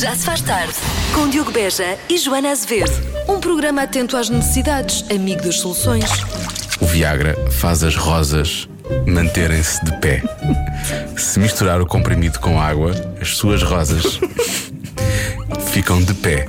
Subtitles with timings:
[0.00, 0.74] Já se faz tarde.
[1.12, 2.92] Com Diogo Beja e Joana Azevedo.
[3.28, 6.04] Um programa atento às necessidades, amigo das soluções.
[6.80, 8.68] O Viagra faz as rosas
[9.08, 10.22] manterem-se de pé.
[11.16, 14.20] Se misturar o comprimido com água, as suas rosas
[15.70, 16.46] ficam de pé.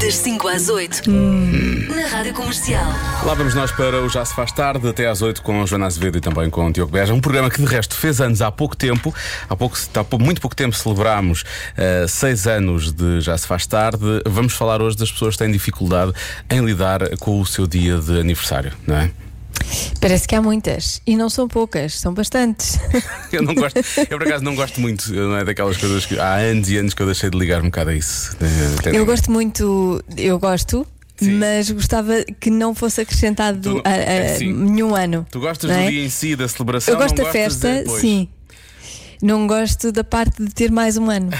[0.00, 1.02] Das 5 às 8.
[1.08, 2.84] Na Rádio Comercial.
[3.24, 6.18] Lá vamos nós para o Já Se Faz Tarde, até às 8 com Joana Azevedo
[6.18, 7.14] e também com o Diogo Beja.
[7.14, 9.14] Um programa que de resto fez anos há pouco tempo.
[9.48, 11.44] Há, pouco, há muito pouco tempo celebrámos
[11.76, 14.22] eh, seis anos de Já Se Faz Tarde.
[14.26, 16.12] Vamos falar hoje das pessoas que têm dificuldade
[16.50, 19.10] em lidar com o seu dia de aniversário, não é?
[20.00, 21.00] Parece que há muitas.
[21.06, 22.78] E não são poucas, são bastantes.
[23.32, 26.34] Eu não gosto, eu por acaso não gosto muito, não é daquelas coisas que há
[26.36, 28.36] anos e anos que eu deixei de ligar um bocado a isso.
[28.40, 31.32] Eh, Eu gosto muito, eu gosto, Sim.
[31.32, 35.26] mas gostava que não fosse acrescentado não- a, a é, nenhum ano.
[35.30, 35.90] Tu gostas não do é?
[35.90, 36.94] dia em si, da celebração?
[36.94, 38.28] Eu gosto da festa, sim.
[39.22, 41.30] Não gosto da parte de ter mais um ano.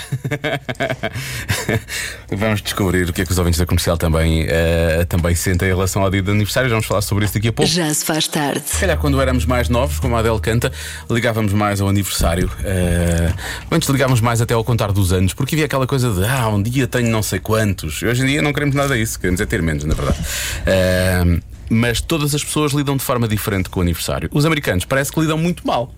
[2.32, 5.72] Vamos descobrir o que é que os ouvintes da comercial também, eh, também sentem em
[5.72, 6.70] relação ao dia de aniversário.
[6.70, 7.70] Vamos falar sobre isso daqui a pouco.
[7.70, 8.62] Já se faz tarde.
[8.64, 10.72] Se calhar quando éramos mais novos, como a Adele canta,
[11.10, 12.50] ligávamos mais ao aniversário.
[12.64, 13.32] eh,
[13.70, 16.62] antes ligávamos mais até ao contar dos anos, porque havia aquela coisa de ah, um
[16.62, 18.00] dia tenho não sei quantos.
[18.02, 20.18] E hoje em dia não queremos nada disso, queremos é ter menos, na verdade.
[20.64, 24.30] Eh, mas todas as pessoas lidam de forma diferente com o aniversário.
[24.32, 25.92] Os americanos parece que lidam muito mal.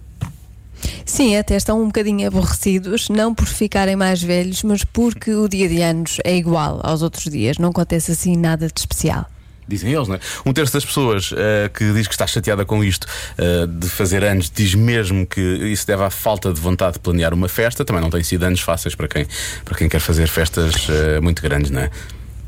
[1.05, 5.69] Sim, até estão um bocadinho aborrecidos, não por ficarem mais velhos, mas porque o dia
[5.69, 9.27] de anos é igual aos outros dias, não acontece assim nada de especial.
[9.69, 10.21] Dizem eles, não é?
[10.47, 14.25] Um terço das pessoas eh, que diz que está chateada com isto eh, de fazer
[14.25, 17.85] anos diz mesmo que isso deve à falta de vontade de planear uma festa.
[17.85, 19.27] Também não tem sido anos fáceis para quem,
[19.67, 21.91] para quem quer fazer festas eh, muito grandes, não é?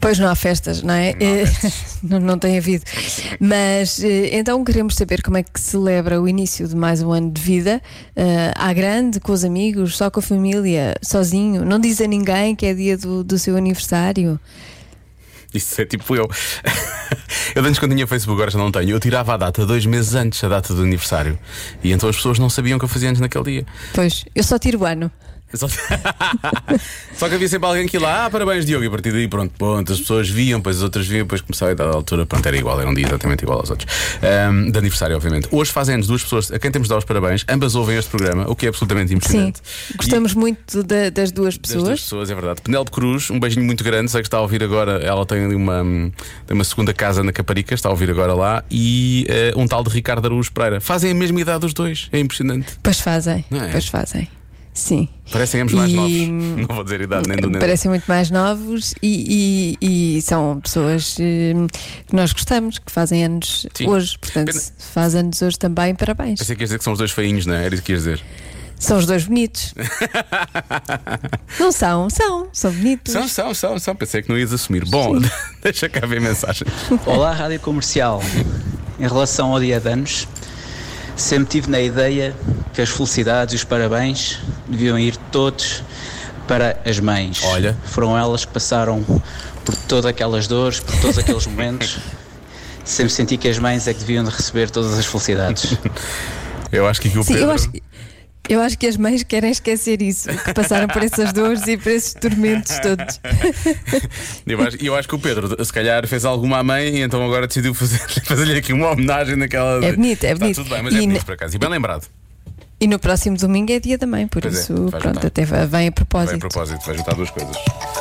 [0.00, 1.10] Pois não há festas, não é?
[1.20, 1.44] Eh,
[2.02, 2.84] Não, não tem havido.
[3.38, 7.30] Mas eh, então queremos saber como é que celebra o início de mais um ano
[7.30, 7.82] de vida.
[8.16, 11.62] Eh, à grande, com os amigos, só com a família, sozinho.
[11.62, 14.40] Não diz a ninguém que é dia do, do seu aniversário.
[15.52, 16.28] Isso é tipo eu.
[17.54, 18.90] eu antes, quando tinha Facebook, agora já não tenho.
[18.90, 21.38] Eu tirava a data dois meses antes, a data do aniversário.
[21.82, 23.66] E então as pessoas não sabiam que eu fazia anos naquele dia.
[23.92, 25.10] Pois, eu só tiro o ano.
[25.54, 25.66] Só...
[27.16, 29.28] Só que havia sempre alguém que ia lá, ah, parabéns, Diogo, e a partir daí,
[29.28, 32.24] pronto, pronto, as pessoas viam, depois as outras viam, depois começava a dar a altura,
[32.24, 33.92] pronto, era igual, era um dia exatamente igual aos outros.
[34.22, 35.48] Ahm, de aniversário, obviamente.
[35.50, 38.10] Hoje fazem anos duas pessoas a quem temos de dar os parabéns, ambas ouvem este
[38.10, 39.60] programa, o que é absolutamente Sim, impressionante.
[39.96, 41.84] gostamos muito da- das duas E- das pessoas.
[41.84, 42.62] duas pessoas, é verdade.
[42.62, 45.54] Penélope Cruz, um beijinho muito grande, sei que está a ouvir agora, ela tem ali
[45.54, 45.82] uma,
[46.46, 49.82] tem uma segunda casa na Caparica, está a ouvir agora lá, e eh, um tal
[49.84, 50.80] de Ricardo Araújo Pereira.
[50.80, 52.78] Fazem a mesma idade os dois, é impressionante.
[52.82, 53.68] Pois fazem, é?
[53.72, 54.28] pois fazem.
[54.72, 55.08] Sim.
[55.32, 56.12] Parecem ambos mais E- novos.
[56.68, 60.60] Não vou dizer idade nem do nem Parecem muito mais novos e, e- e são
[60.60, 61.52] pessoas eh,
[62.06, 63.88] que nós gostamos, que fazem anos Sim.
[63.88, 64.16] hoje.
[64.18, 66.38] Portanto, Pena- faz anos hoje também, parabéns.
[66.38, 67.64] Pensei que ias dizer que são os dois feinhos, não é?
[67.66, 68.22] Era isso que ias dizer.
[68.78, 69.74] São os dois bonitos.
[71.58, 73.12] não são, são, são bonitos.
[73.12, 73.94] São, são, são, são.
[73.94, 74.84] Pensei que não ias assumir.
[74.86, 75.18] Bom,
[75.62, 76.66] deixa cá ver a mensagem.
[77.04, 78.22] Olá, Rádio Comercial.
[78.98, 80.26] Em relação ao dia de anos,
[81.20, 82.34] sempre tive na ideia
[82.72, 85.82] que as felicidades e os parabéns deviam ir todos
[86.48, 87.40] para as mães.
[87.44, 87.76] Olha.
[87.84, 89.02] Foram elas que passaram
[89.64, 91.98] por todas aquelas dores, por todos aqueles momentos.
[92.84, 95.76] Sempre senti que as mães é que deviam de receber todas as felicidades.
[96.72, 97.48] Eu acho que aqui o Sim, Pedro.
[97.48, 97.82] eu acho, que-
[98.52, 101.90] eu acho que as mães querem esquecer isso, que passaram por essas dores e por
[101.92, 103.20] esses tormentos todos.
[104.46, 107.24] Eu acho, eu acho que o Pedro, se calhar, fez alguma à mãe e então
[107.24, 109.84] agora decidiu fazer- fazer-lhe aqui uma homenagem naquela.
[109.84, 110.56] É bonito, é Está bonito.
[110.56, 111.54] tudo bem, mas é E bonito ne- por acaso.
[111.56, 112.06] E bem lembrado.
[112.80, 115.26] E no próximo domingo é dia da mãe, por Pois é, isso, vai pronto, juntar.
[115.26, 116.36] até vem a propósito.
[116.36, 117.54] a propósito, vai juntar duas coisas.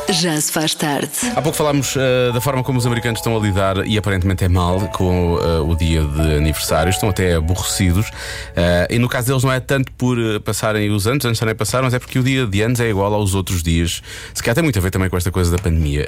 [0.09, 1.09] Já se faz tarde.
[1.35, 4.47] Há pouco falámos eh, da forma como os americanos estão a lidar e aparentemente é
[4.47, 8.09] mal com eh, o dia de aniversário, estão até aborrecidos.
[8.55, 11.83] Eh, e no caso deles não é tanto por passarem os anos, anos também passaram,
[11.83, 14.01] mas é porque o dia de anos é igual aos outros dias.
[14.33, 16.07] Se calhar tem muito a ver também com esta coisa da pandemia.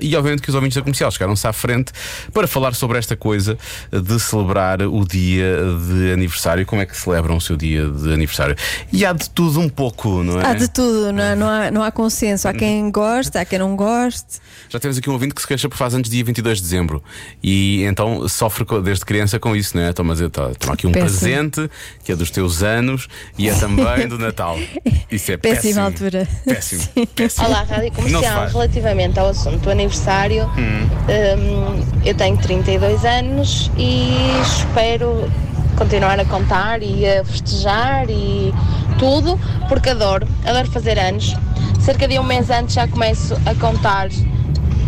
[0.00, 1.92] E obviamente que os ouvintes da comercial chegaram-se à frente
[2.32, 3.58] para falar sobre esta coisa
[3.90, 6.64] de celebrar o dia de aniversário.
[6.64, 8.56] Como é que celebram o seu dia de aniversário?
[8.92, 10.46] E há de tudo um pouco, não é?
[10.46, 12.46] Há de tudo, não, há- não, há, não há consenso.
[12.48, 14.40] Há quem goste, há quem não goste.
[14.68, 17.02] Já temos aqui um ouvinte que se queixa por faz anos dia 22 de dezembro
[17.42, 19.92] e então sofre desde criança com isso, não é?
[19.92, 21.10] Toma, toma, toma aqui um Péssimo.
[21.20, 21.70] presente
[22.04, 23.06] que é dos teus anos
[23.36, 24.58] e é também do Natal.
[25.10, 25.62] Isso é péssimo.
[25.62, 26.28] Péssima altura.
[26.44, 26.82] Péssimo.
[27.14, 27.46] péssimo.
[27.46, 28.48] Olá, Rádio Comercial.
[28.48, 34.10] Relativamente ao assunto do aniversário, hum, eu tenho 32 anos e
[34.42, 35.30] espero
[35.76, 38.54] continuar a contar e a festejar e
[38.98, 39.38] tudo,
[39.68, 41.34] porque adoro, adoro fazer anos.
[41.80, 44.08] Cerca de um mês antes já começo a contar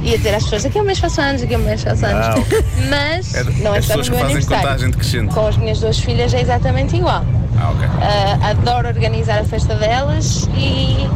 [0.03, 1.83] e a dizer às pessoas: daqui a um mês faço anos, daqui a um mês
[1.83, 2.47] faço anos.
[2.89, 4.93] Mas É não é as só no meu aniversário.
[5.33, 7.25] Com as minhas duas filhas é exatamente igual.
[7.59, 7.89] Ah, ok.
[8.01, 11.09] Ah, adoro organizar a festa delas e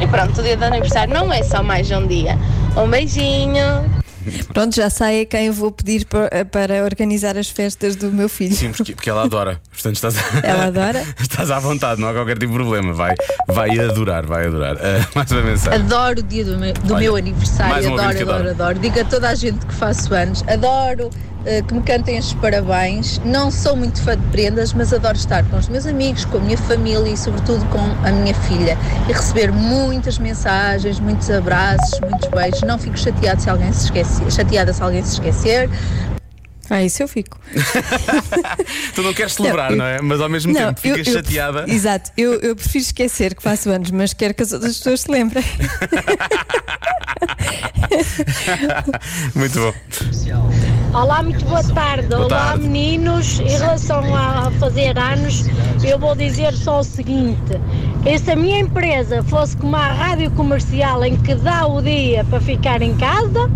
[0.00, 2.38] E pronto, o dia do aniversário não é só mais um dia.
[2.76, 3.97] Um beijinho.
[4.52, 8.54] Pronto, já sei a quem vou pedir pa- para organizar as festas do meu filho.
[8.54, 9.60] Sim, porque, porque ela adora.
[9.70, 10.22] Portanto, estás a...
[10.46, 11.04] Ela adora?
[11.20, 12.92] estás à vontade, não há qualquer tipo de problema.
[12.92, 13.14] Vai,
[13.46, 14.76] vai adorar, vai adorar.
[14.76, 15.80] Ah, mais uma mensagem.
[15.80, 18.78] Adoro o dia do meu, do Olha, meu aniversário, adoro, adoro, adoro.
[18.78, 23.20] Digo a toda a gente que faço anos, adoro eh, que me cantem os parabéns.
[23.24, 26.40] Não sou muito fã de prendas, mas adoro estar com os meus amigos, com a
[26.40, 28.76] minha família e, sobretudo, com a minha filha.
[29.08, 32.62] E receber muitas mensagens, muitos abraços, muitos beijos.
[32.62, 35.70] Não fico chateado se alguém se esquecer, chateada se alguém se esquecer.
[36.70, 37.38] Ah, isso eu fico.
[38.94, 40.02] Tu não queres celebrar, não, eu- é?
[40.02, 41.64] Mas ao mesmo Não, tempo ficas eu- eu- chateada.
[41.66, 45.10] Exato, eu, eu prefiro esquecer que faço anos, mas quero que as outras pessoas se
[45.10, 45.44] lembrem.
[49.34, 49.74] Muito bom.
[50.94, 52.08] Olá, muito boa tarde.
[52.08, 52.64] Boa Olá, tarde.
[52.64, 53.40] meninos.
[53.40, 55.44] Em relação a fazer anos,
[55.84, 57.52] eu vou dizer só o seguinte:
[58.22, 62.40] se a minha empresa fosse como a rádio comercial em que dá o dia para
[62.40, 63.50] ficar em casa,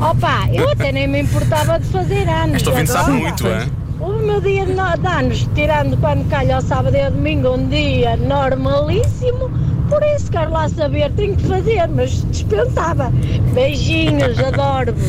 [0.00, 2.56] opa, eu até nem me importava de fazer anos.
[2.56, 3.66] Este ouvinte sabe muito, é?
[4.00, 7.54] O meu dia de no- de anos, tirando quando calha ao sábado e ao domingo,
[7.54, 9.50] um dia normalíssimo.
[9.88, 13.10] Por isso, quero lá saber, tenho que fazer, mas dispensava.
[13.54, 15.08] Beijinhos, adoro-vos.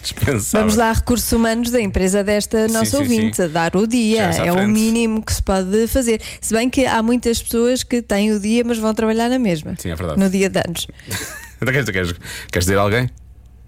[0.00, 0.60] Dispensável.
[0.60, 3.42] Vamos lá a recursos humanos da empresa desta Sim, nossa sim, ouvinte, sim.
[3.42, 4.22] a dar o dia.
[4.30, 6.20] É o mínimo que se pode fazer.
[6.40, 9.74] Se bem que há muitas pessoas que têm o dia, mas vão trabalhar na mesma.
[9.76, 10.18] Sim, é verdade.
[10.20, 10.86] No dia de anos.
[11.62, 12.12] Então, queres, queres,
[12.50, 13.08] queres dizer a alguém?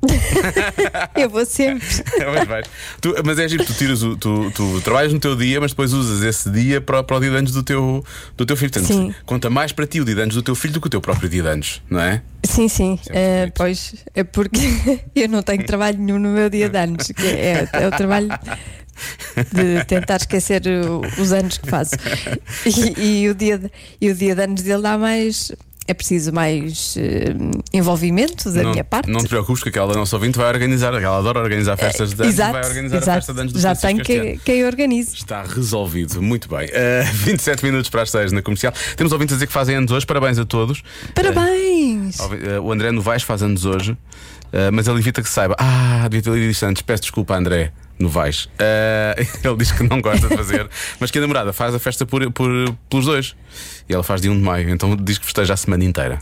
[1.16, 1.86] Eu vou sempre.
[2.34, 2.66] mas, vais.
[3.00, 5.92] Tu- mas é giro, tu, tiras o, tu, tu trabalhas no teu dia, mas depois
[5.92, 8.04] usas esse dia para, para o dia de anos do teu,
[8.36, 8.70] do teu filho.
[8.72, 9.14] Portanto, Sim.
[9.24, 11.00] conta mais para ti o dia de anos do teu filho do que o teu
[11.00, 12.22] próprio dia de anos, não é?
[12.44, 12.98] Sim, sim.
[13.06, 13.52] Bonito.
[13.56, 14.60] pois é porque
[15.14, 17.06] eu não tenho trabalho nenhum no meu dia de anos.
[17.08, 18.28] que é, é o trabalho
[19.52, 21.94] de tentar esquecer o- os anos que faço.
[22.96, 23.70] E, e o dia de,
[24.00, 25.50] e o dia de anos dele dá mais.
[25.86, 27.34] É preciso mais eh,
[27.72, 29.10] envolvimento da não, minha parte.
[29.10, 32.34] não te preocupes que aquela nossa ouvinte vai organizar, ela adora organizar festas de anos,
[32.34, 33.10] exato, vai organizar exato.
[33.10, 34.02] a festa de anos do Já este ano.
[34.02, 35.14] que, quem organize.
[35.14, 36.68] Está resolvido, muito bem.
[36.84, 38.72] Uh, 27 minutos para as 6 na comercial.
[38.96, 40.82] Temos ouvintes a dizer que fazem anos hoje, parabéns a todos.
[41.14, 42.18] Parabéns!
[42.18, 45.54] Uh, o André Novaes faz anos hoje, uh, mas ele evita que saiba.
[45.58, 47.72] Ah, devia ter lido isto antes, peço desculpa, André.
[47.98, 48.44] Novaes.
[48.44, 50.68] Uh, ele diz que não gosta de fazer,
[51.00, 52.50] mas que a namorada faz a festa por, por,
[52.88, 53.36] pelos dois.
[53.88, 56.18] E ela faz dia 1 de maio, então diz que festeja a semana inteira.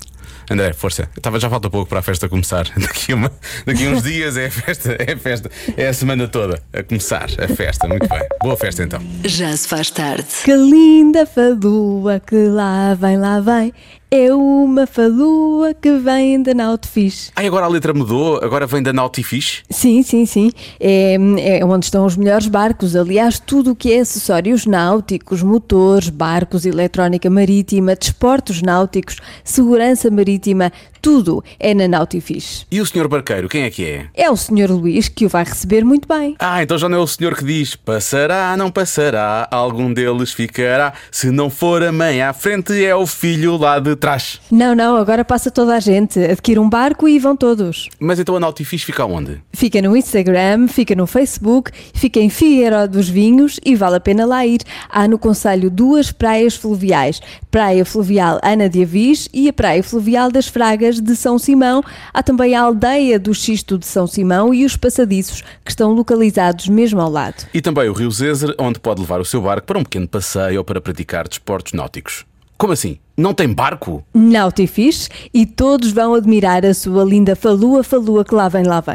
[0.50, 1.08] André, força.
[1.16, 2.68] Estava já falta pouco para a festa começar.
[2.76, 3.30] Daqui, a uma,
[3.64, 7.28] daqui uns dias é a festa, é a festa, é a semana toda a começar
[7.38, 7.88] a festa.
[7.88, 8.20] Muito bem.
[8.42, 9.00] Boa festa então.
[9.24, 10.26] Já se faz tarde.
[10.44, 13.72] Que linda falua que lá vem, lá vem.
[14.14, 17.32] É uma falua que vem da Nautifish.
[17.34, 19.62] Ah, agora a letra mudou, agora vem da Nautifish.
[19.70, 20.52] Sim, sim, sim.
[20.78, 22.94] É, é onde estão os melhores barcos.
[22.94, 30.70] Aliás, tudo o que é acessórios náuticos, motores, barcos, eletrónica marítima, desportos náuticos, segurança marítima,
[31.02, 32.64] tudo é na Nautifish.
[32.70, 34.06] E o senhor barqueiro, quem é que é?
[34.14, 34.70] É o Sr.
[34.70, 36.36] Luís que o vai receber muito bem.
[36.38, 40.92] Ah, então já não é o senhor que diz passará, não passará, algum deles ficará.
[41.10, 44.40] Se não for a mãe à frente, é o filho lá de trás.
[44.50, 46.18] Não, não, agora passa toda a gente.
[46.18, 47.88] Adquire um barco e vão todos.
[48.00, 49.40] Mas então a Nautifish fica onde?
[49.52, 54.26] Fica no Instagram, fica no Facebook, fica em Figueiró dos Vinhos e vale a pena
[54.26, 54.60] lá ir.
[54.90, 60.32] Há no Conselho duas praias fluviais: Praia Fluvial Ana de Avis e a Praia Fluvial
[60.32, 61.80] das Fragas de São Simão.
[62.12, 66.66] Há também a Aldeia do Xisto de São Simão e os passadiços, que estão localizados
[66.66, 67.46] mesmo ao lado.
[67.54, 70.58] E também o Rio Zezer, onde pode levar o seu barco para um pequeno passeio
[70.58, 72.24] ou para praticar desportos náuticos.
[72.62, 72.96] Como assim?
[73.16, 74.04] Não tem barco?
[74.14, 78.94] Nautifish e todos vão admirar a sua linda falua, falua que lá vem, lá vem.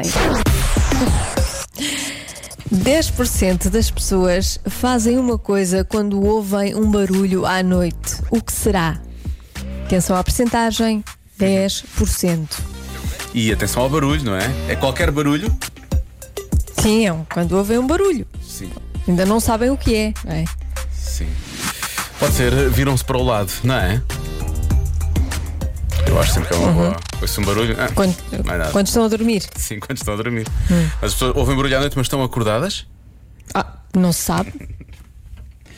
[2.74, 8.16] 10% das pessoas fazem uma coisa quando ouvem um barulho à noite.
[8.30, 8.98] O que será?
[9.84, 11.04] Atenção à percentagem:
[11.38, 12.48] 10%.
[13.34, 14.50] E atenção ao barulho, não é?
[14.70, 15.54] É qualquer barulho?
[16.80, 18.26] Sim, é um- quando ouvem um barulho.
[18.42, 18.70] Sim.
[19.06, 20.44] Ainda não sabem o que é, não é?
[20.90, 21.28] Sim.
[22.18, 24.02] Pode ser, viram-se para o lado, não é?
[26.06, 26.96] Eu acho sempre que é uma boa.
[27.20, 27.76] Ouço um barulho.
[27.78, 28.70] Ah, Quando, não é nada.
[28.72, 29.44] quando estão a dormir.
[29.56, 30.46] Sim, quando estão a dormir.
[31.02, 32.86] As pessoas ouvem barulho à noite, mas estão acordadas?
[33.54, 34.52] Ah, não se sabe.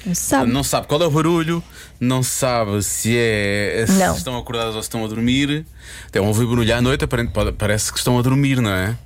[0.06, 0.50] Não se sabe.
[0.50, 1.62] Não sabe qual é o barulho,
[2.00, 4.16] não sabe se é se Não.
[4.16, 5.66] estão acordadas ou se estão a dormir.
[6.06, 8.96] Até ouvir barulho à noite, aparente- pode- parece que estão a dormir, não é?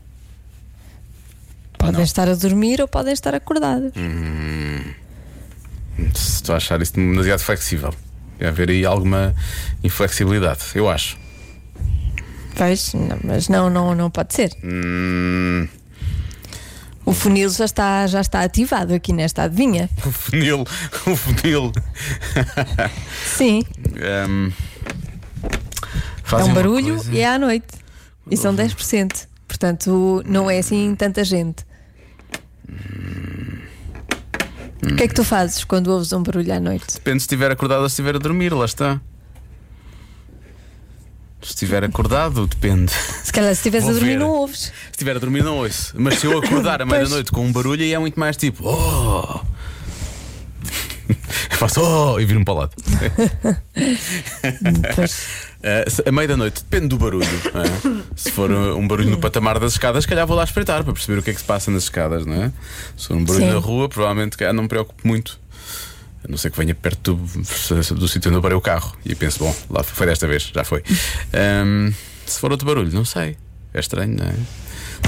[1.79, 3.93] Podem estar a dormir ou podem estar acordados.
[6.15, 7.95] Se Estou a achar isso demasiado flexível.
[8.39, 9.35] Deve haver aí alguma
[9.83, 11.17] inflexibilidade, eu acho.
[12.57, 14.53] Pois, não, mas não, não, não pode ser.
[14.63, 15.67] Hum,
[17.05, 19.89] O funil já está, já está ativado aqui nesta adivinha.
[20.05, 20.65] o funil,
[21.07, 21.73] o funil.
[23.37, 23.63] Sim.
[24.29, 24.51] Hum,
[26.33, 27.67] É um barulho coisa- e é à noite.
[28.31, 29.29] E são 10%.
[29.47, 31.65] Portanto, não é assim tanta gente.
[34.93, 36.95] O que é que tu fazes quando ouves um barulho à noite?
[36.95, 39.01] Depende se estiver acordado ou se estiver a dormir, lá está.
[41.43, 42.91] Se estiver acordado, depende.
[43.23, 44.19] Se calhar, se estiveres a dormir, ver.
[44.19, 44.61] não ouves.
[44.61, 45.93] Se estiver a dormir, não ouço.
[45.95, 48.67] Mas se eu acordar à meia-noite com um barulho, aí é muito mais tipo.
[48.67, 49.41] Oh!
[51.09, 52.21] Eu faço oh!
[52.21, 52.73] e viro-me para o lado.
[55.67, 57.25] Eh, a meia da noite, depende do barulho.
[57.25, 58.03] é?
[58.15, 60.93] Se for uh, um barulho no patamar das escadas, se calhar vou lá espreitar para
[60.93, 62.53] perceber o que é que se passa nas escadas, não é?
[62.99, 63.51] Se for um barulho Sim.
[63.51, 65.41] na rua, provavelmente cá não me preocupo muito.
[66.23, 69.15] A não ser que venha perto do, do sítio onde eu parei o carro e
[69.15, 70.83] penso, bom, lá foi desta vez, já foi.
[71.33, 71.95] Ahm,
[72.27, 73.39] se for outro barulho, não sei.
[73.73, 74.35] É estranho, não é?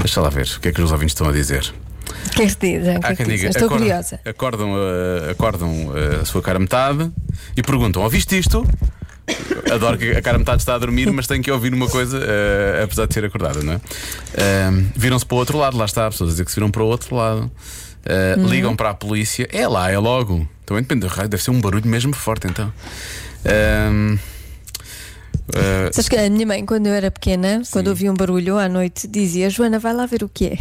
[0.01, 1.71] Deixa lá ver o que é que os ouvintes estão a dizer.
[2.25, 2.97] O que é que te dizem?
[2.97, 4.19] O que Há que quem diga, Estou acordam, curiosa.
[4.25, 7.11] Acordam, uh, acordam uh, a sua cara metade
[7.55, 8.65] e perguntam: Ouviste isto?
[9.71, 12.83] Adoro que a cara metade está a dormir, mas tem que ouvir uma coisa, uh,
[12.83, 13.81] apesar de ser acordada, não é?
[14.95, 16.87] Viram-se para o outro lado, lá está, pessoas a dizer que se viram para o
[16.87, 17.51] outro lado.
[18.07, 18.47] Uh, Uhum.
[18.47, 20.47] Ligam para a polícia, é lá, é logo.
[20.65, 22.71] Também depende do raio, deve ser um barulho mesmo forte então.
[23.91, 24.13] Um,
[25.49, 28.69] uh, Sabes que a minha mãe, quando eu era pequena, quando ouvia um barulho à
[28.69, 30.57] noite, dizia: Joana, vai lá ver o que é.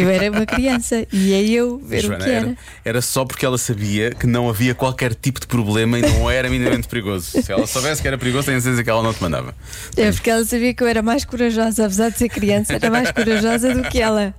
[0.00, 2.46] Eu era uma criança e ia eu ver Joana, o que era.
[2.48, 6.30] era, era só porque ela sabia que não havia qualquer tipo de problema e não
[6.30, 7.42] era minimamente perigoso.
[7.42, 9.54] Se ela soubesse que era perigoso, tenho certeza que ela não te mandava.
[9.96, 13.10] É porque ela sabia que eu era mais corajosa, apesar de ser criança, era mais
[13.10, 14.34] corajosa do que ela.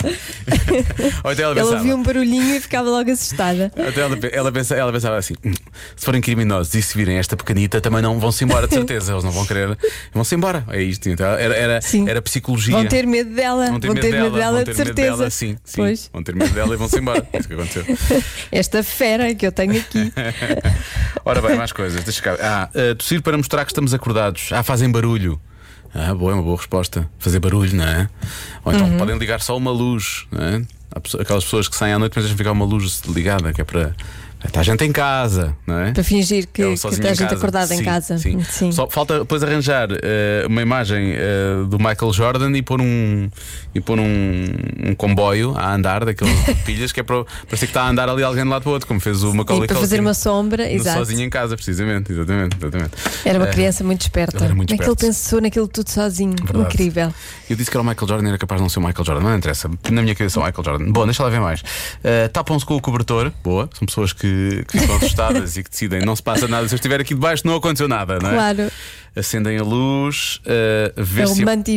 [1.24, 3.72] Ou então ela Ela pensava, ouvia um barulhinho e ficava logo assustada.
[3.76, 5.52] até ela, ela, pensa- ela pensava assim: "Hum,
[5.96, 9.12] se forem criminosos e se virem esta pequenita, também não vão-se embora, de certeza.
[9.14, 9.78] Eles não vão querer,
[10.14, 10.64] vão-se embora.
[10.70, 11.10] É isto.
[11.10, 12.76] Então, era, era, era psicologia.
[12.76, 15.18] Vão ter medo dela, Vão ter medo dela, vão dela, ter de medo certeza.
[15.18, 15.78] dela, sim, sim.
[15.78, 16.10] Pois.
[16.12, 17.28] Vão ter medo dela e vão-se embora.
[17.32, 17.86] É isso que aconteceu.
[18.52, 20.12] Esta fera que eu tenho aqui.
[21.24, 22.04] Ora bem, mais coisas.
[22.04, 22.38] Deixa cá.
[22.42, 24.50] Ah, uh, tossir para mostrar que estamos acordados.
[24.52, 25.40] Ah, fazem barulho.
[25.94, 27.10] Ah, boa, é uma boa resposta.
[27.20, 28.10] Fazer barulho, não é?
[28.66, 28.98] Ou então Uhum.
[28.98, 30.62] podem ligar só uma luz, não é?
[31.20, 33.96] Aquelas pessoas que saem à noite, mas deixam ficar uma luz ligada, que é para.
[34.46, 35.92] Está a gente em casa, não é?
[35.92, 38.18] Para fingir que, Ela que está gente acordada em Sim, casa.
[38.18, 38.72] Sim.
[38.72, 43.30] Só falta depois arranjar eh, uma imagem eh, do Michael Jordan e pôr um
[43.74, 44.46] e pôr um,
[44.90, 48.08] um comboio a andar daqueles de pilhas que é para parecer que está a andar
[48.10, 50.14] ali alguém de lado para o outro, como fez o Macaulay E para fazer uma
[50.14, 51.00] sombra, exato.
[51.00, 52.92] Sozinho em casa, precisamente, exatamente, exatamente.
[53.26, 54.38] Era uma Eh, criança muito esperta.
[54.38, 55.06] ele era muito é que ele esperto.
[55.08, 56.36] pensou naquilo tudo sozinho?
[56.44, 56.66] Verdade.
[56.74, 57.14] Incrível.
[57.50, 59.24] Eu disse que era o Michael Jordan, era capaz de não ser o Michael Jordan,
[59.30, 59.70] não interessa.
[59.90, 60.92] Na minha cabeça, é o Michael Jordan.
[60.92, 61.62] Bom, deixa lá ver mais.
[61.62, 63.70] Uh, Tapam-se com o cobertor, boa.
[63.74, 64.27] São pessoas que,
[64.68, 66.68] que ficam assustadas e que decidem, não se passa nada.
[66.68, 68.34] Se eu estiver aqui debaixo, não aconteceu nada, não é?
[68.34, 68.72] Claro.
[69.16, 71.44] Acendem a luz, uh, ver É o se.
[71.44, 71.72] manto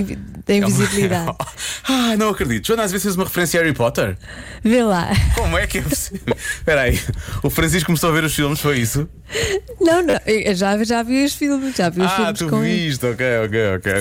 [0.46, 1.34] da invisibilidade.
[1.88, 2.66] ah, não acredito.
[2.66, 4.18] Joana, às vezes fez uma referência a Harry Potter.
[4.62, 5.08] Vê lá.
[5.34, 6.36] Como é que é possível?
[6.36, 7.00] Espera aí,
[7.42, 9.08] o Francisco começou a ver os filmes, foi isso?
[9.80, 10.20] Não, não.
[10.26, 11.74] Eu já, já vi os filmes.
[11.76, 13.92] Já vi os ah, filmes tu com viste, ok, ok, ok.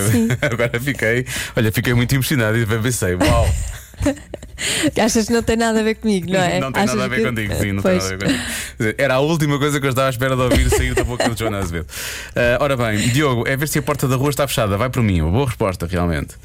[0.42, 1.26] Agora fiquei,
[1.56, 3.50] olha, fiquei muito emocionado e pensei, uau.
[5.02, 6.60] Achas que não tem nada a ver comigo, não é?
[6.60, 8.04] Não tem Achas nada a ver que- contigo, sim, não Pois.
[8.04, 8.38] tem nada a ver
[8.78, 8.96] contigo.
[8.98, 11.40] Era a última coisa que eu estava à espera de ouvir sair da boca de
[11.40, 11.88] Joana Azevedo.
[12.36, 14.78] Ah, ora bem, Diogo, é ver se a porta da rua está fechada.
[14.78, 16.36] Vai por mim, uma boa resposta, realmente.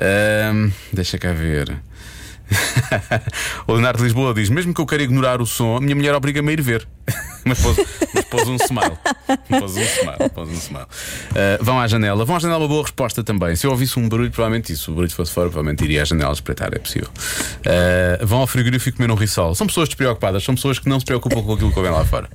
[0.00, 1.76] Ahm, deixa cá ver.
[3.66, 6.50] o Leonardo Lisboa diz: Mesmo que eu queira ignorar o som, a minha mulher obriga-me
[6.50, 6.86] a ir ver.
[7.46, 7.76] Mas, pôs,
[8.12, 8.98] mas pôs um smile.
[9.48, 10.30] Pôs um smile.
[10.34, 10.86] Pôs um smile.
[11.34, 12.24] Ah, vão à janela.
[12.24, 13.56] Vão à janela, uma boa resposta também.
[13.56, 14.84] Se eu ouvisse um barulho, provavelmente isso.
[14.84, 16.70] Se o barulho fosse fora, provavelmente iria à janela espreitar.
[16.74, 17.08] É possível.
[17.64, 19.54] Ah, vão ao frigorífico comer um risol.
[19.54, 20.44] São pessoas despreocupadas.
[20.44, 22.28] São pessoas que não se preocupam com aquilo que ouvem lá fora.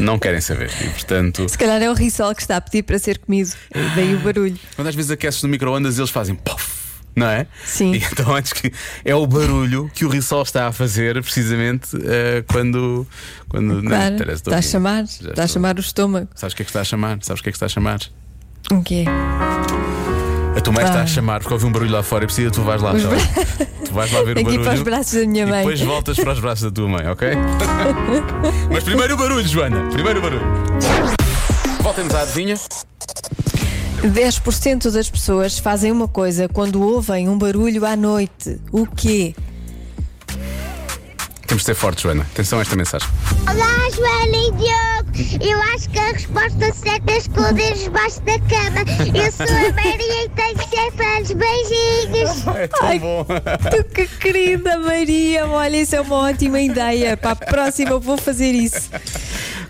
[0.00, 0.70] Não querem saber.
[0.80, 1.48] E portanto.
[1.48, 3.52] Se calhar é o risol que está a pedir para ser comido.
[3.94, 4.58] Daí o barulho.
[4.74, 6.83] Quando às vezes aqueces no micro-ondas, eles fazem pof,
[7.16, 7.46] não é?
[7.64, 7.92] Sim.
[7.94, 8.72] E então antes que
[9.04, 13.06] é o barulho que o risol está a fazer precisamente eh, quando.
[13.48, 14.14] quando não, Claro.
[14.14, 14.68] interessa, estou Está a aqui.
[14.68, 15.04] chamar.
[15.06, 16.28] Já Está a chamar o estômago.
[16.34, 17.18] Sabes o que é que está a chamar?
[17.22, 17.98] Sabes o que é que está a chamar?
[18.72, 19.04] O quê?
[20.56, 21.06] A tua mãe está a Ah.
[21.06, 22.92] chamar porque ouve um barulho lá fora e precisa, tu vais lá.
[22.92, 23.08] Os só.
[23.08, 23.18] bra-
[23.84, 24.62] Tu vais lá ver o Aqui barulho.
[24.64, 25.58] para os braços da minha E mãe.
[25.58, 27.28] depois voltas para os braços da tua mãe, ok?
[28.72, 29.88] Mas primeiro o barulho, Joana.
[29.90, 30.46] Primeiro o barulho.
[31.82, 32.54] Voltemos à adivinha.
[34.08, 38.60] 10% das pessoas fazem uma coisa quando ouvem um barulho à noite.
[38.70, 39.34] O quê?
[41.46, 42.22] Temos de ser fortes, Joana.
[42.32, 43.08] Atenção a esta mensagem.
[43.42, 45.04] Olá, Joana e Diogo.
[45.44, 48.80] Eu acho que a resposta certa é esconder debaixo da cama.
[49.14, 51.32] Eu sou a Maria e tenho 7 anos.
[51.32, 52.44] Beijinhos.
[52.56, 52.98] É tão Ai.
[52.98, 53.24] bom.
[53.24, 57.16] Tu que querida Maria, olha, isso é uma ótima ideia.
[57.16, 58.90] Para a próxima eu vou fazer isso.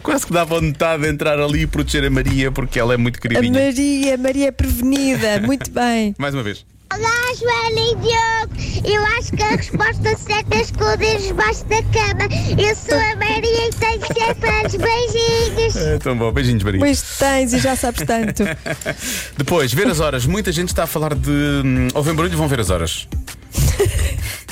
[0.05, 3.17] Quase que dá vontade de entrar ali e proteger a Maria porque ela é muito
[3.17, 3.59] A queridinha.
[3.65, 5.41] Maria, Maria é prevenida.
[5.43, 6.15] Muito bem.
[6.19, 6.65] Mais uma vez.
[6.93, 8.87] Olá, Joana e Diogo.
[8.95, 12.29] Eu acho que a resposta certa é esconder debaixo da cama.
[12.61, 14.75] Eu sou a Maria e tenho 7 anos.
[14.77, 15.77] Beijinhos.
[15.77, 16.31] É tão bom.
[16.31, 16.81] Beijinhos, Maria.
[16.81, 18.45] Pois tens e já sabes tanto.
[19.39, 20.27] Depois, ver as horas.
[20.27, 21.31] Muita gente está a falar de.
[21.31, 23.09] hum, Ouvem barulho, vão ver as horas.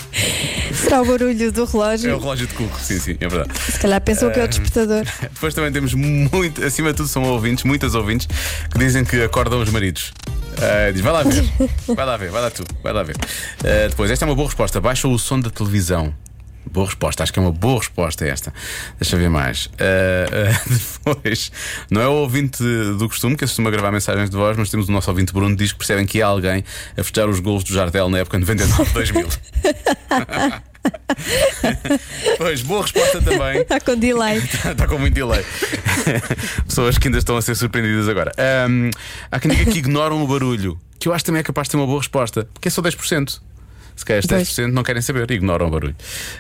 [0.83, 2.11] Será o barulho do relógio?
[2.11, 3.59] É o relógio de cuco, sim, sim, é verdade.
[3.59, 5.05] Se calhar pensam que é o despertador.
[5.21, 8.27] Depois também temos muito, acima de tudo, são ouvintes, muitas ouvintes,
[8.71, 10.13] que dizem que acordam os maridos.
[10.59, 11.45] Ah, diz, vai lá ver,
[11.87, 13.17] vai lá ver, vai lá tu, vai lá ver.
[13.65, 14.81] Ah, depois, esta é uma boa resposta.
[14.81, 16.15] Baixa o som da televisão.
[16.71, 18.53] Boa resposta, acho que é uma boa resposta esta.
[18.99, 19.69] Deixa eu ver mais.
[19.79, 20.63] Ah, ah,
[21.05, 21.53] depois,
[21.91, 22.63] não é o ouvinte
[22.99, 25.63] do costume que costuma gravar mensagens de voz, mas temos o nosso ouvinte Bruno que
[25.63, 26.65] diz que percebem que há alguém
[26.97, 29.39] a festejar os gols do Jardel na época 99-2000.
[32.39, 33.61] pois, boa resposta também.
[33.61, 34.39] Está com delay.
[34.39, 35.45] Está com muito delay.
[36.67, 38.33] Pessoas que ainda estão a ser surpreendidas agora.
[38.37, 38.91] Ahm,
[39.31, 41.77] há quem diga que ignoram o barulho, que eu acho também é capaz de ter
[41.77, 43.41] uma boa resposta, porque é só 10%.
[43.97, 45.97] Se calhar estes 10% não querem saber, ignoram o barulho.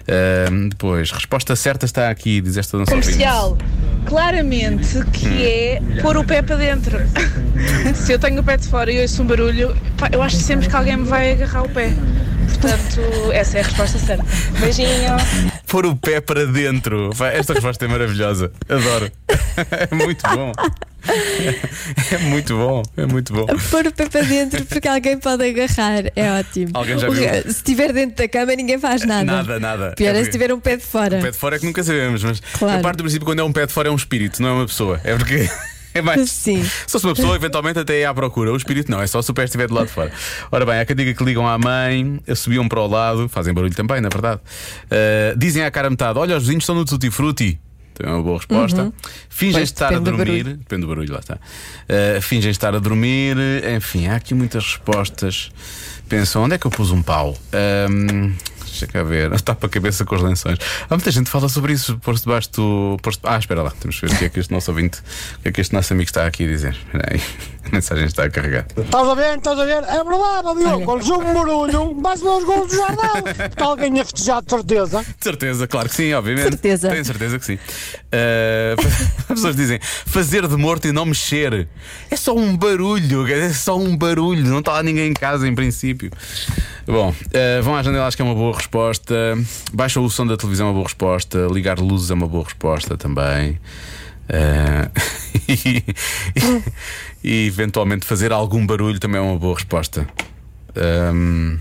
[0.09, 3.12] Ahm, depois, resposta certa está aqui, diz esta nossa ouvinte.
[3.12, 3.59] Comercial,
[4.06, 6.99] claramente que é pôr o pé para dentro.
[7.94, 10.68] Se eu tenho o pé de fora e ouço um barulho, pá, eu acho sempre
[10.68, 11.92] que alguém me vai agarrar o pé.
[12.49, 14.25] Portanto, essa é a resposta certa.
[14.61, 15.16] Beijinho.
[15.66, 17.11] Pôr o pé para dentro.
[17.32, 18.52] Esta resposta é maravilhosa.
[18.68, 19.11] Adoro.
[19.71, 20.52] É muito bom.
[22.12, 22.82] É muito bom.
[22.97, 23.47] É muito bom.
[23.71, 26.04] Pôr o pé para dentro porque alguém pode agarrar.
[26.14, 26.71] É ótimo.
[26.75, 27.42] Alguém já viu?
[27.42, 29.25] Se estiver dentro da cama, ninguém faz nada.
[29.25, 29.94] Nada, nada.
[29.97, 31.18] Pior é, É se tiver um pé de fora.
[31.18, 32.78] O pé de fora é que nunca sabemos, mas Claro.
[32.78, 34.52] a parte do princípio quando é um pé de fora é um espírito, não é
[34.52, 35.00] uma pessoa.
[35.04, 35.49] É porque.
[35.94, 36.30] É mais.
[36.30, 36.62] Sim.
[36.62, 38.50] Se fosse uma pessoa, eventualmente até ia à procura.
[38.50, 40.11] O espírito não, é só se o pé estiver do lado de fora.
[40.50, 43.75] Ora bem, há quem diga que ligam à mãe, subiam para o lado, fazem barulho
[43.75, 44.40] também, na verdade.
[44.87, 47.61] Uh, dizem à cara metade: olha, os vizinhos estão no tutti frutti.
[47.92, 48.92] Então é uma boa resposta.
[49.28, 50.18] Fingem Pois, estar a do dormir.
[50.18, 50.56] barulho.
[50.56, 51.34] Depende do barulho, lá está.
[51.37, 53.37] Uh, fingem estar a dormir.
[53.76, 55.50] Enfim, há aqui muitas respostas.
[56.08, 57.37] Pensam: onde é que eu pus um pau?
[57.90, 58.32] Um,
[58.72, 60.58] Deixa cá ver, tapa a cabeça com os lençóis.
[60.88, 62.96] Há muita gente que fala sobre isso, pôr-se debaixo do.
[63.02, 65.00] pôr-se- Ah, espera lá, temos que ver o que é que este nosso ouvinte,
[65.38, 66.72] o que é que este nosso amigo está aqui a dizer.
[66.86, 67.20] Espera aí,
[67.70, 68.66] a mensagem está a carregar.
[68.74, 69.36] Estás a ver?
[69.36, 69.84] Estás a ver?
[69.84, 70.84] É verdade, Diogo.
[70.86, 73.46] Quando jogo um barulho, vais ver os gols do Jardel.
[73.46, 75.02] Está alguém a festejar de certeza.
[75.02, 76.44] De certeza, claro que sim, obviamente.
[76.44, 76.88] Certeza.
[76.88, 77.54] Tenho certeza que sim.
[77.54, 78.80] Uh,
[79.28, 81.68] as pessoas dizem fazer de morto e não mexer.
[82.11, 85.54] É só um barulho, é só um barulho, não está lá ninguém em casa em
[85.54, 86.11] princípio.
[86.87, 89.14] Bom, uh, vão à janela, acho que é uma boa resposta.
[89.72, 91.46] Baixa o som da televisão é uma boa resposta.
[91.51, 93.59] Ligar luzes é uma boa resposta também.
[94.29, 94.90] Uh,
[95.48, 95.85] e,
[97.22, 100.07] e eventualmente fazer algum barulho também é uma boa resposta.
[101.14, 101.59] Um,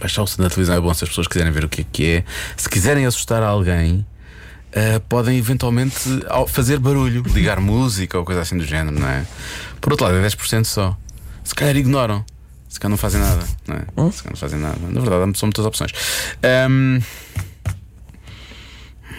[0.00, 1.84] Baixar o som da televisão é bom se as pessoas quiserem ver o que é
[1.90, 2.24] que é.
[2.56, 4.06] Se quiserem assustar alguém,
[4.74, 5.98] ah, podem eventualmente
[6.48, 9.26] fazer barulho, ligar música ou coisa assim do género, não é?
[9.80, 10.96] Por outro lado, é 10% só.
[11.44, 12.24] Se calhar ignoram.
[12.70, 14.12] Se calhar não fazem nada, não é?
[14.12, 14.78] Se calhar não fazem nada.
[14.80, 15.90] Na verdade, são muitas opções.
[16.40, 17.00] Ahm,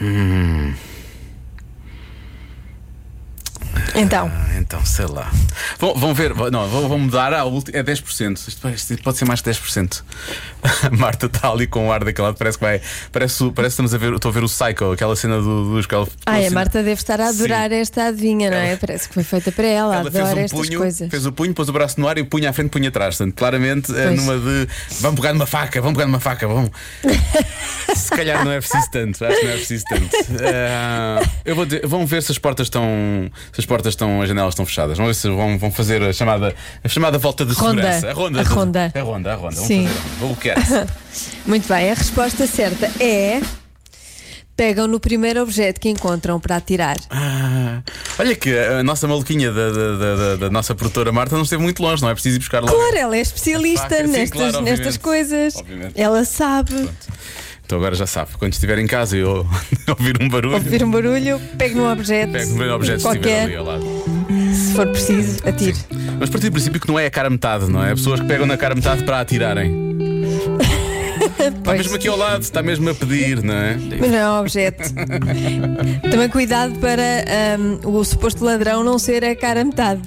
[0.01, 0.73] hum,
[3.95, 5.31] Então, ah, então, sei lá.
[5.79, 7.77] Vão, vão ver, não, vão, vão mudar a última.
[7.77, 8.47] É 10%.
[8.73, 10.01] Isto, pode ser mais de 10%.
[10.83, 12.81] A Marta está ali com o ar daquele lado, parece que vai.
[13.11, 14.13] Parece, parece que estamos a ver.
[14.13, 17.19] Estou a ver o Psycho, aquela cena do, dos ela- ai, a Marta deve estar
[17.19, 18.75] a adorar esta adivinha, não é?
[18.75, 21.09] Parece que foi feita para ela, Ela fez adora um estas punho, coisas.
[21.09, 23.17] fez o punho, pôs o braço no ar e o punho à frente, punho atrás.
[23.17, 24.15] Portanto, claramente é Pois.
[24.21, 24.67] numa de
[24.99, 26.71] vamos pegar numa faca, vamos pegar numa faca, vamos.
[27.95, 30.09] se calhar não é preciso tanto, acho que não é preciso tanto.
[30.43, 33.29] Ah, eu vou dizer, vão ver se as portas estão.
[33.61, 34.97] As portas estão, as janelas estão fechadas.
[34.97, 37.93] Vamos ver se vão, vão fazer a chamada, a chamada volta de Ronda.
[37.93, 38.09] segurança.
[38.09, 38.39] A ronda.
[38.41, 38.91] A ronda.
[38.95, 39.55] A ronda, a ronda.
[39.55, 39.87] Vamos Sim.
[39.87, 39.99] fazer.
[40.19, 40.87] Bloquear isso.
[41.45, 43.39] Muito bem, a resposta certa é.
[44.55, 46.97] Pegam no primeiro objeto que encontram para atirar.
[47.09, 47.81] Ah,
[48.19, 51.81] olha que a nossa maluquinha da, da, da- da- nossa produtora Marta não esteve muito
[51.81, 52.73] longe, não é preciso ir buscar logo.
[52.75, 54.77] Claro, ela é especialista faca, sim, nestas, claro, obviamente.
[54.79, 55.55] nestas coisas.
[55.55, 55.93] Obviamente.
[55.99, 56.89] Ela sabe.
[57.71, 59.47] Então agora já sabe, quando estiver em casa e eu
[59.97, 62.33] ouvir um barulho, Ouvir um barulho, pegue num objeto.
[62.33, 63.85] pego um objeto se estiver qualquer, ali ao lado.
[64.53, 65.77] se for preciso, atire.
[66.19, 67.91] Mas partir do princípio que não é a cara metade, não é?
[67.95, 69.71] Pessoas que pegam na cara metade para atirarem.
[71.39, 73.77] Está mesmo aqui ao lado, está mesmo a pedir, não é?
[73.99, 74.83] Mas não é um objeto.
[76.11, 77.01] Também cuidado para
[77.57, 80.01] hum, o suposto ladrão não ser a cara metade.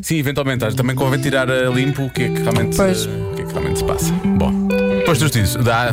[0.00, 3.04] Sim, eventualmente, também convém tirar a limpo o que é que realmente, Pois.
[3.04, 4.12] eh, o que é que realmente se passa.
[4.24, 4.68] Bom,
[5.00, 5.92] depois de tudo isso, dá.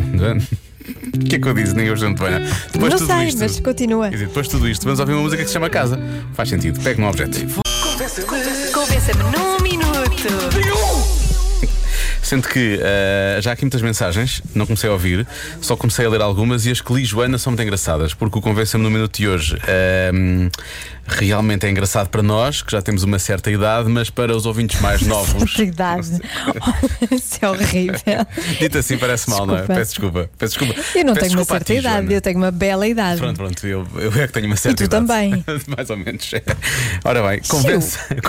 [1.22, 1.76] O que é que eu disse?
[1.76, 2.34] Nem eu junto bem.
[2.72, 3.40] Depois não de tudo sei, isto.
[3.40, 4.06] mas continua.
[4.10, 6.00] Quer dizer, depois de tudo isto, vamos ouvir uma música que se chama Casa.
[6.34, 7.38] Faz sentido, pegue num objeto.
[8.74, 10.28] Convença-me num minuto.
[12.22, 15.26] Sendo que eh, já há aqui muitas mensagens, não comecei a ouvir,
[15.62, 18.42] só comecei a ler algumas e as que li, Joana, são muito engraçadas, porque o
[18.42, 19.58] convença-me no minuto de hoje.
[19.66, 20.50] ehm,
[21.08, 24.80] realmente é engraçado para nós, que já temos uma certa idade, mas para os ouvintes
[24.82, 25.56] mais novos.
[25.56, 26.10] Verdade.
[27.12, 28.28] Isso é horrível.
[28.60, 29.62] Dito assim parece mal, não é?
[29.62, 29.74] Desculpa.
[29.76, 30.30] Peço desculpa.
[30.38, 30.74] Peço desculpa.
[30.96, 32.14] Eu não Peço tenho uma desculpa certa ti, idade, Joana.
[32.14, 33.20] eu tenho uma bela idade.
[33.20, 35.08] Pronto, pronto, eu, eu é que tenho uma certa E tu idade.
[35.08, 35.44] também.
[35.76, 36.32] Mais ou menos.
[37.04, 37.42] Ora bem,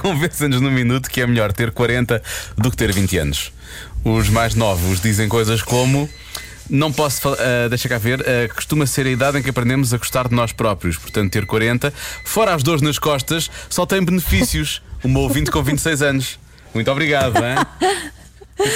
[0.00, 2.22] convence-nos num minuto que é melhor ter 40
[2.56, 3.52] do que ter 20 anos.
[4.04, 6.08] Os mais novos dizem coisas como.
[6.70, 9.92] Não posso falar, ah, deixa cá ver, ah, costuma ser a idade em que aprendemos
[9.94, 10.96] a gostar de nós próprios.
[10.96, 11.92] Portanto, ter 40,
[12.24, 14.82] fora as dores nas costas, só tem benefícios.
[15.02, 16.38] Uma ouvinte com 26 anos.
[16.74, 17.56] Muito obrigado, hein?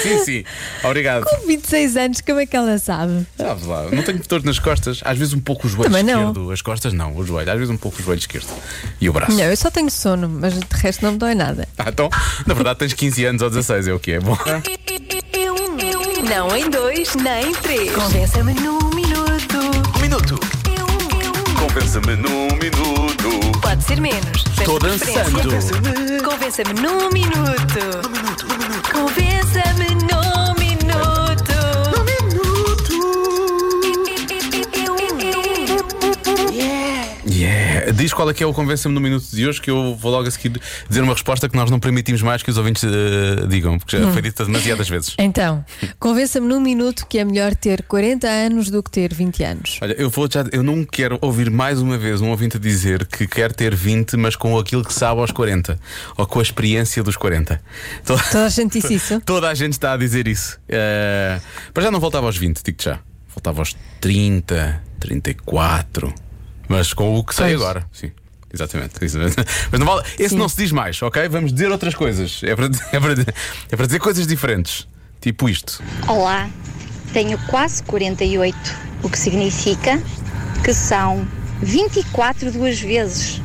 [0.01, 0.45] Sim, sim.
[0.85, 1.25] Obrigado.
[1.25, 3.27] Com 26 anos, como é que ela sabe?
[3.37, 6.29] Sabes lá, não tenho dor nas costas, às vezes um pouco o joelho Também não.
[6.29, 6.53] esquerdo.
[6.53, 8.47] As costas não, o joelho, às vezes um pouco o joelho esquerdo.
[9.01, 9.37] E o braço.
[9.37, 11.67] Não, eu só tenho sono, mas de resto não me dói nada.
[11.77, 12.09] Ah, então,
[12.47, 14.39] na verdade tens 15 anos ou 16, é o que é bom.
[16.35, 17.95] Não em dois, nem em três.
[17.95, 19.59] Convença-me num minuto.
[19.95, 20.41] Um minuto.
[21.61, 23.61] Convença-me num minuto.
[23.61, 24.47] Pode ser menos.
[24.59, 26.23] Estou dançando.
[26.25, 27.81] Convença-me num minuto.
[28.03, 28.93] Num minuto, num minuto.
[28.93, 30.42] Convença-me num
[38.03, 40.27] Diz qual é que é o convença-me no minuto de hoje que eu vou logo
[40.27, 43.79] a seguir dizer uma resposta que nós não permitimos mais que os ouvintes eh, digam,
[43.79, 45.15] porque já foi dita demasiadas vezes.
[45.19, 45.65] Então,
[46.01, 49.79] convença-me num minuto que é melhor ter 40 anos do que ter 20 anos.
[49.81, 53.25] Olha, eu vou já, eu não quero ouvir mais uma vez um ouvinte dizer que
[53.27, 55.79] quer ter 20, mas com aquilo que sabe aos 40
[56.17, 57.63] ou com a experiência dos 40.
[58.05, 59.21] To- Toda a gente disse isso?
[59.25, 60.59] Toda a gente está a dizer isso.
[60.69, 61.41] Eh,
[61.73, 62.99] Para já não voltava aos 20, digo-te já.
[63.29, 66.13] Voltava aos 30, 34.
[66.73, 67.61] Mas com o que sei Pois.
[67.61, 67.87] agora.
[67.93, 68.11] Sim.
[68.53, 68.93] Exatamente.
[69.03, 69.37] Exatamente.
[69.71, 70.07] Mas não vale.
[70.19, 70.37] Esse Sim.
[70.39, 71.29] não se diz mais, ok?
[71.29, 72.41] Vamos dizer outras coisas.
[72.43, 73.13] É para, é para,
[73.71, 74.89] é para dizer coisas diferentes.
[75.21, 75.83] Tipo isto.
[76.09, 76.49] Olá,
[77.13, 78.57] tenho quase 48,
[79.03, 80.03] o que significa
[80.65, 81.27] que são
[81.63, 83.41] 24 duas vezes.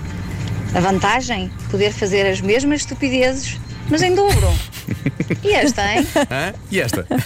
[0.77, 1.49] A vantagem?
[1.71, 3.59] Poder fazer as mesmas estupidezes,
[3.89, 4.47] mas em dobro.
[5.43, 6.07] E esta, hein?
[6.29, 6.53] Hã?
[6.69, 7.03] E esta?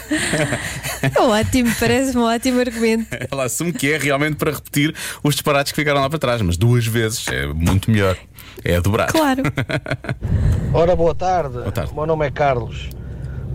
[1.04, 3.08] É ótimo, parece um ótimo argumento.
[3.30, 6.56] Ela assume que é realmente para repetir os disparates que ficaram lá para trás, mas
[6.56, 8.16] duas vezes é muito melhor.
[8.64, 9.08] É a dobrar.
[9.08, 9.42] Claro.
[10.72, 11.56] Ora, boa tarde.
[11.56, 11.92] Boa tarde.
[11.92, 12.88] O meu nome é Carlos.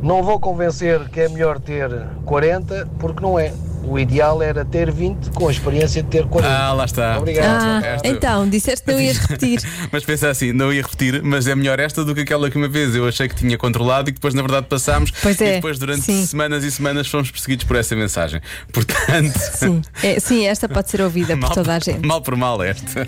[0.03, 1.89] Não vou convencer que é melhor ter
[2.27, 3.55] 40, porque não é.
[3.87, 6.53] O ideal era ter 20 com a experiência de ter 40.
[6.55, 7.19] Ah, lá está.
[7.19, 7.63] Obrigado.
[7.63, 9.61] Ah, Esta- então, disseste que não ias repetir.
[9.93, 12.69] Mas pensa assim, não ia repetir, mas é melhor esta do que aquela que uma
[12.69, 15.55] vez eu achei que tinha controlado e que depois na verdade passámos Pois e é,
[15.55, 16.27] depois durante sim.
[16.27, 18.41] semanas e semanas fomos perseguidos por essa mensagem.
[18.73, 22.05] Portanto, Sim, é, sim, esta pode ser ouvida por toda a gente.
[22.07, 23.07] mal por mal esta.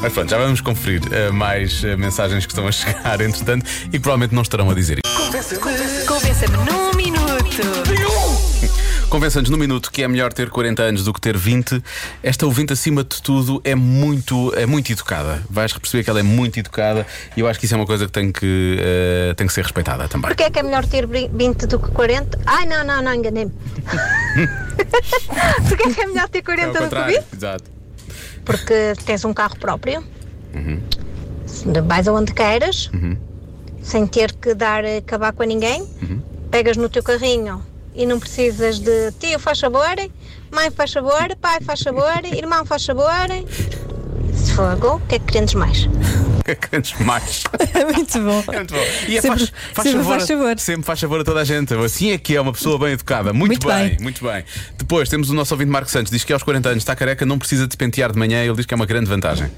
[0.00, 3.90] Mas pronto, já vamos conferir eh, mais eh, mensagens que estão a chegar entretanto e
[3.92, 5.60] que provavelmente não estarão a dizer isso.
[6.06, 7.85] Convença-me num minuto.
[9.08, 11.82] Convença-nos no minuto que é melhor ter 40 anos do que ter 20.
[12.22, 15.42] Esta ouvinte, acima de tudo, é muito, é muito educada.
[15.48, 18.06] Vais perceber que ela é muito educada e eu acho que isso é uma coisa
[18.06, 20.28] que tem que, eh, tem que ser respeitada também.
[20.28, 22.38] Porquê é que é melhor ter 20 do que 40?
[22.44, 23.52] Ai, não, não, não, enganei-me.
[25.68, 27.14] Porquê é que é melhor ter É 40 ao do que contrário.
[27.14, 27.24] 20?
[27.36, 27.64] Exato.
[28.44, 30.02] Porque tens um carro próprio,
[30.54, 30.80] Uhum.
[31.86, 33.16] vais aonde queiras, Uhum.
[33.82, 35.82] sem ter que dar eh, acabar com ninguém.
[36.02, 36.20] Uhum.
[36.50, 37.62] Pegas no teu carrinho
[37.96, 39.96] e não precisas de tio, faz favor,
[40.52, 43.26] mãe, faz favor, pai, faz favor, irmão, faz favor.
[44.54, 45.88] Fogo, o que é que queres mais?
[46.72, 47.44] Antes mais.
[47.94, 48.44] Muito bom.
[48.52, 48.80] É muito bom.
[49.08, 50.58] E é Sempre- faz, faz sempre favor, faz favor.
[50.58, 51.74] Sempre faz favor a toda a gente.
[51.74, 53.32] Assim é que é uma pessoa bem educada.
[53.32, 53.96] Muito, Muito bem, bem.
[54.00, 54.44] muito bem.
[54.78, 56.10] Depois temos o nosso ouvinte Marco Santos.
[56.10, 58.42] Diz que aos 40 anos está careca, não precisa de pentear de manhã.
[58.44, 59.50] Ele diz que é uma grande vantagem.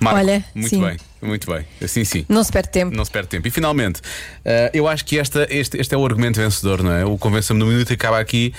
[0.00, 0.80] Marco, Olha, muito sim.
[0.82, 1.64] bem, muito bem.
[1.82, 2.24] Assim sim.
[2.28, 2.94] Não se perde tempo.
[2.96, 3.46] Não se perde tempo.
[3.48, 4.00] E finalmente,
[4.44, 7.04] eh, eu acho que esta, este, este é o argumento vencedor, não é?
[7.04, 8.52] O convença-me no minuto acaba aqui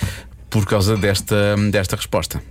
[0.49, 2.41] por causa desta, desta resposta.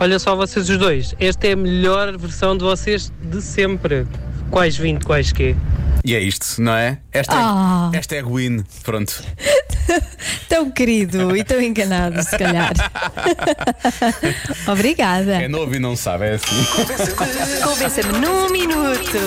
[0.00, 4.06] Olha só vocês os dois, esta é a melhor versão de vocês de sempre.
[4.52, 5.56] Quais 20, quais quê?
[6.04, 6.98] E é isto, não é?
[7.10, 7.90] Esta, Ah.
[7.94, 8.62] é, esta é a Gwyn.
[8.82, 9.24] Pronto.
[10.46, 12.72] Tão querido e tão enganado, se calhar.
[14.68, 15.42] Obrigada.
[15.42, 16.66] É novo e não sabe, é assim.
[17.64, 19.18] Convença-me num minuto.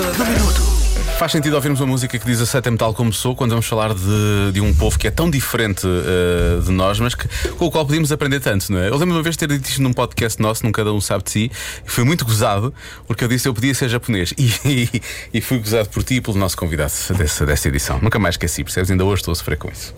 [1.17, 4.51] Faz sentido ouvirmos uma música que diz aceita-me tal como sou quando vamos falar de,
[4.51, 7.86] de um povo que é tão diferente eh, de nós, mas que, com o qual
[7.86, 8.89] podíamos aprender tanto, não é?
[8.89, 11.32] Eu lembro uma vez ter dito isto num podcast nosso, num Cada Um Sabe de
[11.32, 11.51] Si,
[11.86, 12.73] e foi muito gozado,
[13.08, 14.34] porque eu disse eu podia ser japonês.
[14.38, 14.51] E,
[14.93, 15.01] e,
[15.36, 17.97] e fui gozado por ti e pelo nosso convidado dessa, dessa edição.
[18.01, 18.91] Nunca mais esqueci, percebes?
[18.91, 19.95] Ainda hoje estou a sofrer com isso.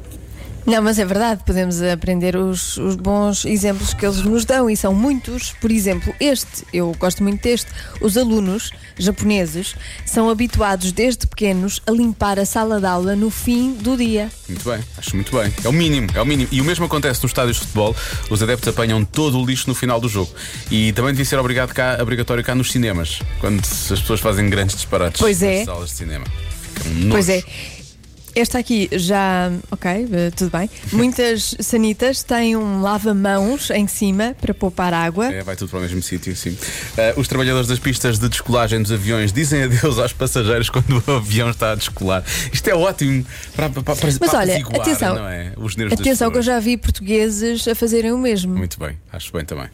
[0.68, 4.76] Não, mas é verdade, podemos aprender os, os bons exemplos que eles nos dão e
[4.76, 5.54] são muitos.
[5.62, 7.72] Por exemplo, este, eu gosto muito deste.
[8.02, 9.76] Os alunos japoneses
[10.06, 14.30] são habituados desde pequenos a limpar a sala de aula no fim do dia.
[14.50, 15.54] Muito bem, acho muito bem.
[15.64, 16.50] É o mínimo, é o mínimo.
[16.52, 17.96] E o mesmo acontece nos estádios de futebol.
[18.30, 20.30] Os adeptos apanham todo o lixo no final do jogo.
[20.70, 24.76] E também devia ser obrigado cá, obrigatório cá nos cinemas, quando as pessoas fazem grandes
[24.76, 25.60] disparates Pois é.
[25.60, 26.26] nas salas de cinema.
[27.10, 27.42] Pois é.
[28.38, 29.52] Esta aqui já.
[29.72, 30.70] Ok, eh, tudo bem.
[30.94, 35.34] Muitas sanitas têm um lava-mãos em cima para poupar água.
[35.34, 36.56] É, vai tudo para o mesmo sítio, sim.
[36.96, 41.12] Eh, os trabalhadores das pistas de descolagem dos aviões dizem adeus aos passageiros quando o
[41.14, 42.24] avião está a descolar.
[42.54, 45.16] Isto é ótimo para, para, para, Mas para olha, atenção.
[45.16, 45.54] não é?
[45.92, 48.56] Atenção que eu já vi portugueses a fazerem o mesmo.
[48.56, 49.68] Muito bem, acho bem também.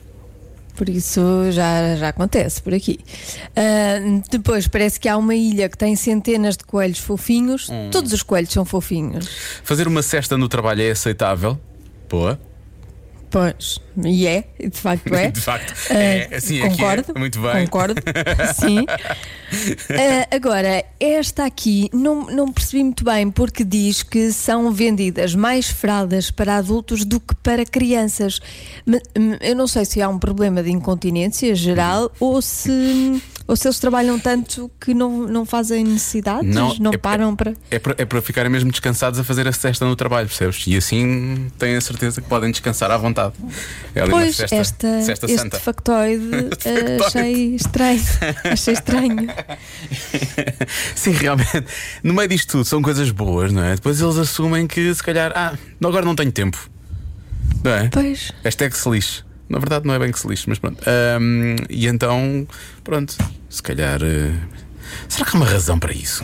[0.76, 3.00] Por isso já, já acontece por aqui.
[3.56, 7.70] Ah, depois parece que há uma ilha que tem centenas de coelhos fofinhos.
[7.70, 7.90] Hum.
[7.92, 9.28] Todos os coelhos são fofinhos.
[9.64, 11.60] Fazer uma cesta no trabalho é aceitável?
[12.10, 12.40] Boa.
[13.34, 15.32] Pois, e é, de facto é.
[15.32, 15.74] De facto.
[15.90, 16.70] Ah, É, assim é que é.
[16.70, 17.66] concordo, Muito bem.
[17.66, 17.96] Concordo,
[18.54, 18.86] sim.
[19.90, 25.68] Ah, agora, esta aqui não, não percebi muito bem porque diz que são vendidas mais
[25.68, 28.40] fraldas para adultos do que para crianças.
[28.88, 29.00] Hum,
[29.42, 33.80] Eu não sei se há um problema de incontinência geral ou se, ou se eles
[33.80, 37.54] trabalham tanto que não, não fazem necessidades, não, é- param para.
[37.70, 40.64] É para, é para ficarem mesmo descansados a fazer a cesta no trabalho, percebes?
[40.68, 43.34] E assim têm a certeza que podem descansar à vontade.
[43.94, 45.60] É Pois, cesta, esta, cesta este santa.
[45.60, 47.04] factoide ah, factoide.
[47.06, 48.02] achei estranho.
[48.52, 49.28] achei estranho.
[50.96, 51.66] Sim, realmente.
[52.04, 53.76] No meio disto tudo são coisas boas, não é?
[53.76, 55.54] Depois eles assumem que se calhar, ah,
[55.84, 56.70] agora não tenho tempo.
[57.64, 57.90] Não é?
[57.90, 58.32] Pois.
[58.44, 59.24] Hashtag se lixe.
[59.50, 60.82] Na verdade não é bem que se lixe, mas pronto.
[60.88, 62.48] Ahm, e então,
[62.84, 63.16] pronto,
[63.50, 64.00] se calhar.
[64.02, 64.34] eh,
[65.08, 66.24] será que há uma razão para isso?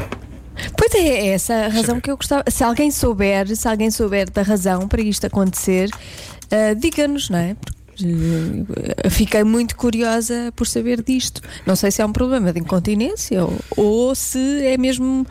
[0.78, 2.44] Pois é, é essa a razão que eu gostava.
[2.50, 5.90] Se alguém souber, se alguém souber da razão para isto acontecer,
[6.52, 7.56] ah, diga-nos, não é?
[8.02, 11.42] Eh, Fiquei muito curiosa por saber disto.
[11.66, 15.26] Não sei se é um problema de incontinência ou, ou se é mesmo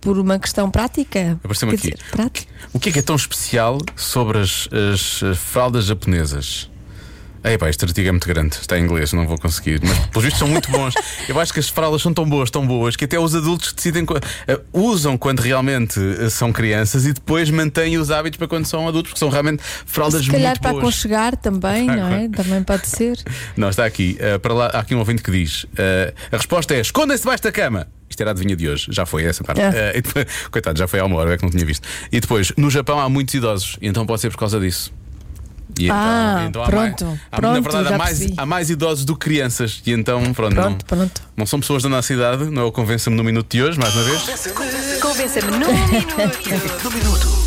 [0.00, 1.32] por uma questão prática.
[1.42, 1.90] Apareceu-me aqui.
[1.90, 2.46] dizer, prática.
[2.72, 6.70] O que é que é tão especial sobre as, as, fraldas japonesas?
[7.46, 9.80] Ei, pá, este artigo é muito grande, está em inglês, não vou conseguir.
[9.82, 10.92] Mas pelos vistos são muito bons.
[11.28, 14.04] Eu acho que as fraldas são tão boas, tão boas, que até os adultos decidem,
[14.48, 18.88] eh, usam quando realmente eh, são crianças e depois mantêm os hábitos para quando são
[18.88, 20.82] adultos, porque são realmente fraldas Se calhar muito para boas.
[20.82, 22.28] aconchegar também, não é?
[22.28, 23.16] Também pode ser.
[23.56, 24.16] Não, está aqui.
[24.18, 27.44] eh, para lá, há aqui um ouvinte que diz: eh, a resposta é escondem-se debaixo
[27.44, 27.86] da cama.
[28.10, 29.60] Isto era a adivinha de hoje, já foi essa parte.
[29.60, 31.86] Eh, e depois- coitado, já foi há uma hora, é que não tinha visto.
[32.10, 34.92] E depois, no Japão há muitos idosos, e então pode ser por causa disso.
[35.78, 39.14] E Ah, há pronto, mais, há, pronto, na verdade, há mais, há mais idosos do
[39.16, 39.82] que crianças.
[39.84, 41.22] E então, pronto, Pronto, não, pronto.
[41.36, 43.94] não são pessoas da nossa idade, não é o convença-me no minuto de hoje, mais
[43.94, 44.22] uma vez.
[45.00, 47.36] Convença-me num minuto.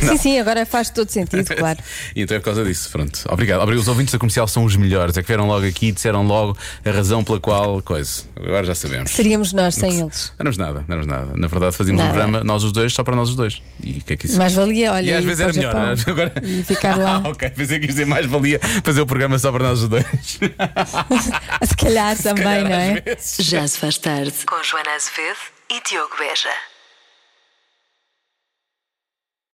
[0.00, 1.78] Sim, sim, agora faz todo sentido, claro.
[2.14, 3.20] E então é por causa disso, pronto.
[3.30, 3.62] Obrigado.
[3.62, 3.80] Obrigado.
[3.82, 5.16] Os ouvintes da comercial são os melhores.
[5.16, 8.22] É que vieram logo aqui e disseram logo a razão pela qual coisa.
[8.36, 9.10] Agora já sabemos.
[9.10, 10.32] Seríamos nós sem eles.
[10.38, 11.32] Não éramos nada, não éramos nada.
[11.36, 12.18] Na verdade, fazíamos um Nada.
[12.18, 13.62] programa, nós os dois, só para nós os dois.
[13.82, 15.96] E o que é que isso Mais valia, olha, E às vezes era melhor.
[15.96, 16.32] Japão Agora...
[16.42, 17.06] e ficar lá.
[17.26, 19.88] Ah, ok, pensei que isto dizer mais valia fazer o programa só para nós os
[19.88, 20.04] dois.
[21.66, 23.02] Se calhar também, calhar, não é?
[23.38, 25.38] Já se faz tarde com Joana Azevedo
[25.70, 26.75] e Diogo Beja.